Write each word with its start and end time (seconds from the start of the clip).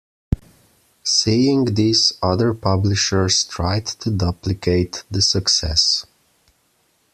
Seeing 1.03 1.65
this, 1.75 2.13
other 2.23 2.55
publishers 2.55 3.43
tried 3.43 3.85
to 3.85 4.09
duplicate 4.09 5.03
the 5.11 5.21
success. 5.21 6.07